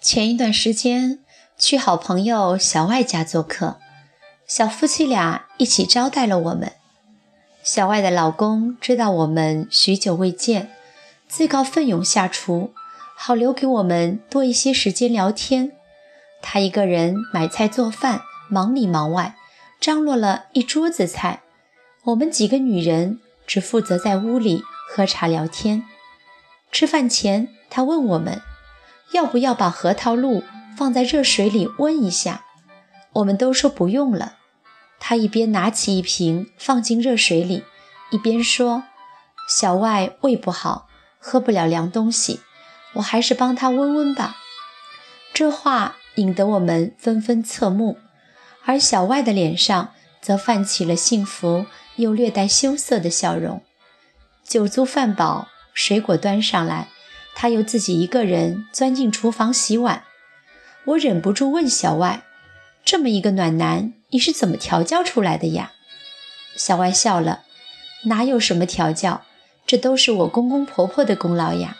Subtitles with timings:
[0.00, 1.18] 前一段时间
[1.58, 3.78] 去好朋友小外家做客，
[4.46, 6.72] 小夫妻俩一起招待了我们。
[7.64, 10.70] 小外的老公知道我们许久未见，
[11.26, 12.72] 自告奋勇下厨，
[13.16, 15.72] 好留给我们多一些时间聊天。
[16.40, 19.34] 他一个人买菜做饭，忙里忙外，
[19.80, 21.42] 张罗了一桌子菜。
[22.04, 23.18] 我们几个女人
[23.48, 25.82] 只负责在屋里喝茶聊天。
[26.70, 28.40] 吃饭前，他问我们。
[29.12, 30.42] 要不要把核桃露
[30.76, 32.44] 放在热水里温一下？
[33.14, 34.34] 我们都说不用了。
[35.00, 37.64] 他一边拿起一瓶放进热水里，
[38.10, 38.84] 一边说
[39.48, 42.40] ：“小外胃不好，喝不了凉东西，
[42.94, 44.36] 我还是帮他温温吧。”
[45.32, 47.98] 这话引得我们纷纷侧目，
[48.64, 51.66] 而小外的脸上则泛起了幸福
[51.96, 53.62] 又略带羞涩的笑容。
[54.44, 56.88] 酒足饭饱，水果端上来。
[57.40, 60.02] 他又自己一个人钻进厨房洗碗，
[60.86, 62.24] 我忍不住问小外
[62.84, 65.70] ：“这么一个暖男，你是怎么调教出来的呀？”
[66.58, 67.42] 小外笑了
[68.06, 69.22] ：“哪有什么调教，
[69.64, 71.76] 这都是我公公婆婆的功劳呀。”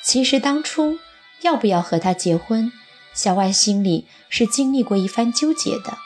[0.00, 0.98] 其实当初
[1.42, 2.72] 要不要和他结婚，
[3.12, 5.98] 小外心里是经历过一番纠结的。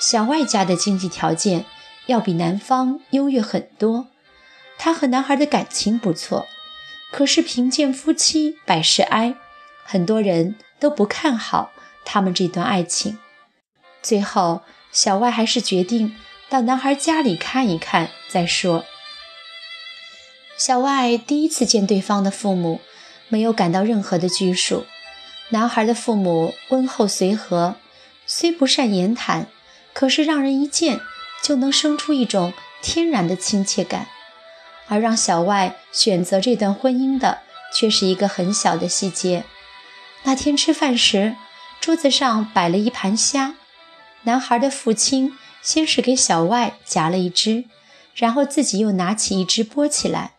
[0.00, 1.66] 小外家的经济条件
[2.06, 4.06] 要比男方优越很多，
[4.78, 6.46] 他和男孩的感情不错。
[7.16, 9.36] 可是贫贱夫妻百事哀，
[9.84, 11.70] 很多人都不看好
[12.04, 13.20] 他们这段爱情。
[14.02, 16.16] 最后，小外还是决定
[16.48, 18.84] 到男孩家里看一看再说。
[20.56, 22.80] 小外第一次见对方的父母，
[23.28, 24.84] 没有感到任何的拘束。
[25.50, 27.76] 男孩的父母温厚随和，
[28.26, 29.46] 虽不善言谈，
[29.92, 31.00] 可是让人一见
[31.44, 34.08] 就能生出一种天然的亲切感。
[34.88, 37.38] 而让小外选择这段婚姻的，
[37.72, 39.44] 却是一个很小的细节。
[40.24, 41.36] 那天吃饭时，
[41.80, 43.54] 桌子上摆了一盘虾，
[44.22, 47.64] 男孩的父亲先是给小外夹了一只，
[48.14, 50.32] 然后自己又拿起一只剥起来。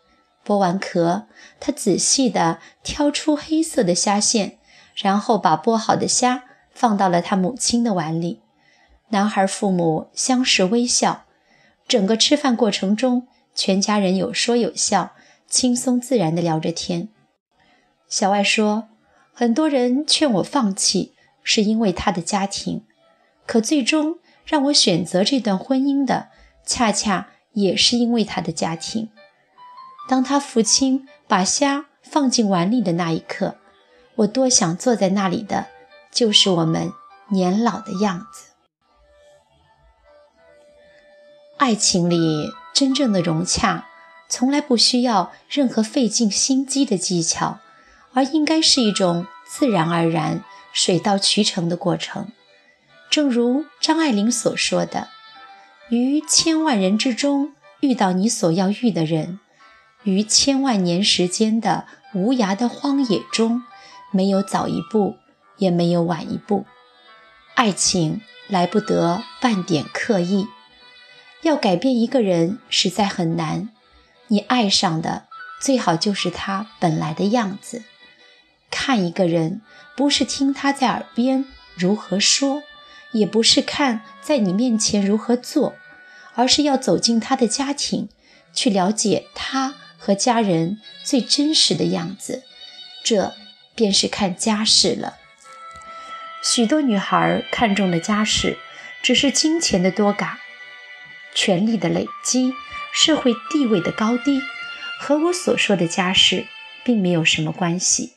[0.45, 1.28] 剥完壳，
[1.59, 4.59] 他仔细地挑出黑色的虾线，
[4.95, 8.41] 然后把剥好的虾放到了他母亲的碗里。
[9.09, 11.25] 男孩父母相视微笑，
[11.88, 13.28] 整个吃饭过程中。
[13.55, 15.16] 全家人有说有笑，
[15.47, 17.07] 轻松自然地聊着天。
[18.09, 18.89] 小外说
[19.33, 22.85] ：“很多人劝我放弃，是因为他的家庭，
[23.47, 26.27] 可最终让我选择这段婚姻的，
[26.66, 29.09] 恰恰也是因为他的家庭。”
[30.07, 33.55] 当他父亲把虾放进碗里的那一刻，
[34.17, 35.67] 我多想坐在那里的，
[36.11, 36.91] 就是我们
[37.29, 38.51] 年老的样子。
[41.57, 42.51] 爱情里。
[42.75, 43.85] 真正的融洽，
[44.27, 47.59] 从来不需要任何费尽心机的技巧，
[48.13, 50.43] 而应该是一种自然而然、
[50.73, 52.33] 水到渠成的过程。
[53.09, 55.07] 正如张爱玲所说的
[55.89, 59.39] ：“于千万人之中遇到你所要遇的人，
[60.03, 63.63] 于千万年时间的无涯的荒野中，
[64.11, 65.15] 没有早一步，
[65.55, 66.65] 也没有晚一步。
[67.53, 68.19] 爱情
[68.49, 70.49] 来不得半点刻意。”
[71.41, 73.69] 要改变一个人实在很难，
[74.28, 75.25] 你爱上的
[75.62, 77.84] 最好就是他本来的样子。
[78.72, 79.62] 看一个人，
[79.96, 82.63] 不是听他在耳边如何说，
[83.12, 85.75] 也不是看在你面前如何做，
[86.34, 88.09] 而是要走进他的家庭，
[88.53, 92.44] 去了解他和家人最真实的样子。
[93.03, 93.34] 这
[93.75, 95.17] 便是看家世了。
[96.44, 98.57] 许多女孩看中的家世，
[99.02, 100.38] 只是金钱的多寡。
[101.35, 102.53] 权力的累积，
[102.94, 104.41] 社会地位的高低，
[105.00, 106.46] 和我所说的家世
[106.84, 108.13] 并没有什么关系。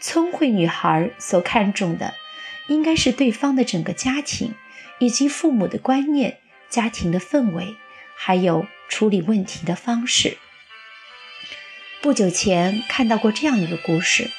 [0.00, 2.14] 聪慧女孩所看重的，
[2.68, 4.54] 应该是对方的整个家庭，
[4.98, 6.38] 以及父母的观念、
[6.70, 7.76] 家庭的氛围，
[8.16, 10.38] 还有处理问题的方式。
[12.00, 14.30] 不久前看到过这样一个故事：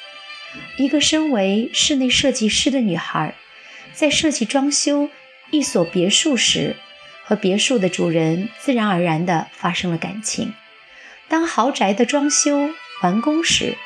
[0.78, 3.34] 一个身为室内设计师的女孩，
[3.92, 5.10] 在设计装修
[5.50, 6.74] 一所别墅时。
[7.30, 10.52] 和别墅的主人自然而然地发生了感情。
[11.28, 12.70] 当豪宅的装修
[13.02, 13.76] 完工时，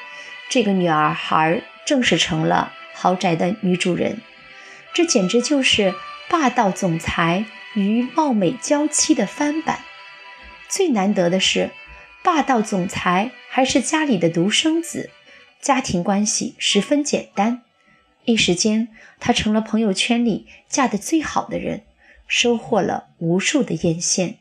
[0.49, 4.23] 这个女儿孩正式成了豪宅的女主人。
[4.95, 5.95] 这简直就是
[6.31, 7.45] 霸道总裁
[7.75, 9.81] 与貌美娇妻的翻版。
[10.67, 11.69] 最难得的是，
[12.23, 15.11] 霸道总裁还是家里的独生子，
[15.61, 17.61] 家庭关系十分简单。
[18.25, 18.89] 一时间，
[19.21, 21.83] 他成了朋友圈里嫁得最好的人。
[22.37, 24.39] 收获了无数的艳羡，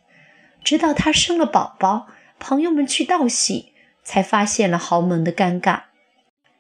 [0.64, 2.08] 直到她生了宝宝，
[2.40, 3.72] 朋友们去道喜，
[4.04, 5.84] 才发现了豪门的尴尬。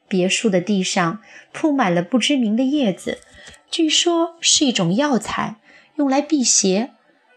[0.07, 3.17] 别墅的地上铺满了不知名的叶子，
[3.71, 5.55] 据说是一种药材，
[5.95, 6.91] 用来辟邪。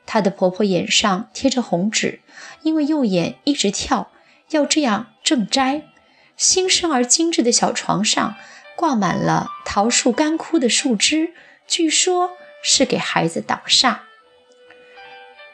[0.05, 2.21] 她的婆婆眼上贴着红纸，
[2.61, 4.11] 因为右眼一直跳，
[4.51, 5.85] 要这样正摘。
[6.37, 8.37] 新生儿精致的小床上
[8.77, 11.33] 挂满了桃树干枯的树枝，
[11.67, 12.33] 据说
[12.69, 13.99] 是给孩子挡煞。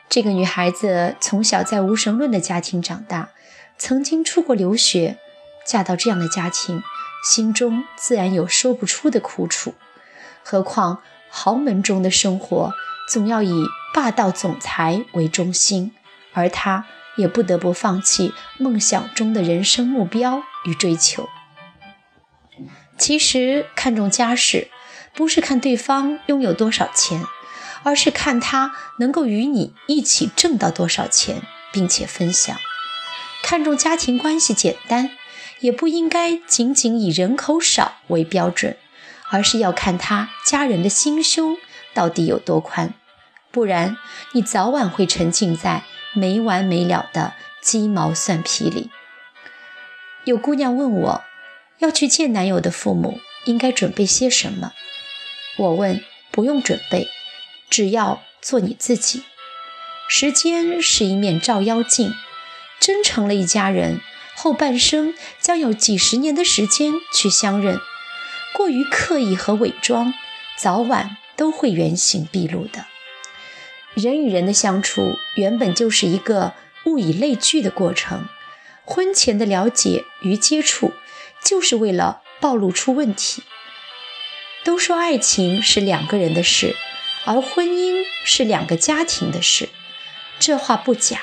[0.09, 3.29] 这个女孩子从小在无神论的家庭长大，
[3.76, 5.19] 曾经出国留学，
[5.67, 6.82] 嫁到这样的家庭，
[7.23, 9.75] 心中自然有说不出的苦楚。
[10.43, 12.73] 何况豪门中的生活
[13.11, 15.93] 总要以霸道总裁为中心，
[16.32, 16.87] 而她
[17.17, 21.29] 也不得不放弃梦想中的人生目标与追求。
[22.97, 24.69] 其实看重家世，
[25.14, 27.25] 不是看对方拥有多少钱。
[27.85, 31.43] 而是看他能够与你一起挣到多少钱，
[31.73, 32.56] 并且分享。
[33.43, 35.11] 看重家庭关系简单，
[35.59, 38.76] 也不应该仅仅以人口少为标准，
[39.31, 41.56] 而是要看他家人的心胸
[41.93, 42.94] 到底有多宽。
[43.50, 43.97] 不然，
[44.31, 45.82] 你早晚会沉浸在
[46.12, 48.91] 没完没了的鸡毛蒜皮里。
[50.25, 51.25] 有姑娘问我，
[51.81, 54.73] 要去见男友的父母，应该准备些什么？
[55.62, 57.06] 我问，不用准备。
[57.70, 59.23] 只要做你自己，
[60.09, 62.12] 时间是一面照妖镜，
[62.81, 64.00] 真成了一家人，
[64.35, 67.79] 后半生将有几十年的时间去相认。
[68.56, 70.12] 过于刻意和伪装，
[70.59, 72.87] 早晚都会原形毕露的。
[73.94, 76.55] 人与人的相处原本就是一个
[76.87, 78.26] 物以类聚的过程，
[78.85, 80.93] 婚前的了解与接触，
[81.44, 83.44] 就是为了暴露出问题。
[84.64, 86.76] 都说爱情是两个人的事。
[87.25, 89.69] 而婚姻是两个家庭的事，
[90.41, 91.20] 这话不假。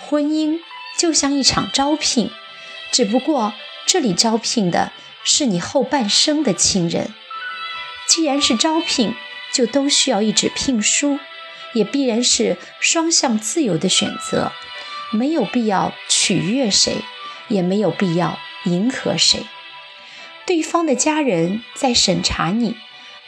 [0.00, 0.58] 婚姻
[0.98, 2.32] 就像一场招聘，
[2.90, 3.54] 只不过
[3.86, 4.90] 这里招聘的
[5.22, 7.14] 是你后半生的亲人。
[8.08, 9.14] 既然是招聘，
[9.54, 11.20] 就都需要一纸聘书，
[11.72, 14.50] 也必然是双向自由的选择，
[15.12, 16.96] 没有必要取悦谁，
[17.46, 19.46] 也没有必要迎合谁。
[20.46, 22.76] 对方的家人在审查你，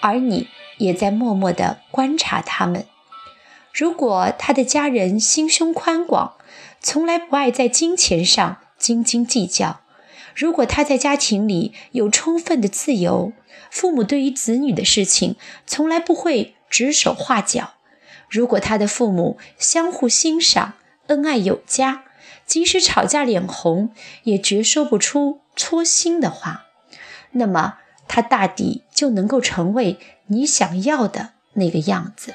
[0.00, 0.49] 而你。
[0.78, 2.87] 也在默默地观察他们。
[3.72, 6.37] 如果他的家人心胸宽广，
[6.81, 9.82] 从来不爱在金钱上斤斤计较；
[10.34, 13.32] 如果他在家庭里有充分的自由，
[13.70, 17.75] 父母对于子女的事情从来不会指手画脚；
[18.28, 20.75] 如果他的父母相互欣赏、
[21.06, 22.02] 恩爱有加，
[22.44, 23.90] 即使吵架脸红，
[24.25, 26.63] 也绝说不出戳心的话，
[27.35, 27.79] 那么
[28.09, 29.99] 他大抵就能够成为。
[30.27, 32.33] 你想要的那个样子，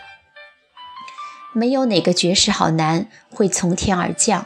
[1.54, 4.46] 没有哪个绝世好男会从天而降，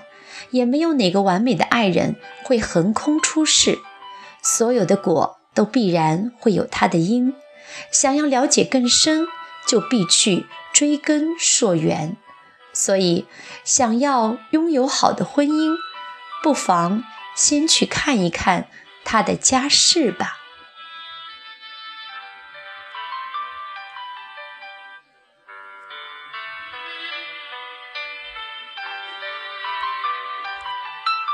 [0.51, 2.15] 也没有哪个完美的爱人
[2.45, 3.79] 会横空出世。
[4.41, 7.33] 所有的果都必然会有它的因。
[7.91, 9.27] 想要了解更深，
[9.67, 12.15] 就必去追根溯源。
[12.71, 13.25] 所以，
[13.65, 15.75] 想要拥有好的婚姻，
[16.41, 17.03] 不妨
[17.35, 18.67] 先去看一看
[19.03, 20.37] 他的家世吧。